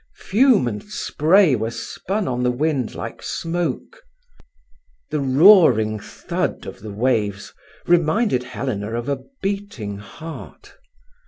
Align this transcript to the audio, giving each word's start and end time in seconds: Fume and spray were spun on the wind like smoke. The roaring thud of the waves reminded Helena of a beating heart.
Fume 0.15 0.67
and 0.67 0.81
spray 0.85 1.55
were 1.55 1.69
spun 1.69 2.27
on 2.27 2.41
the 2.41 2.49
wind 2.49 2.95
like 2.95 3.21
smoke. 3.21 4.01
The 5.11 5.19
roaring 5.19 5.99
thud 5.99 6.65
of 6.65 6.79
the 6.79 6.89
waves 6.89 7.53
reminded 7.85 8.41
Helena 8.41 8.93
of 8.95 9.07
a 9.07 9.21
beating 9.43 9.99
heart. 9.99 10.73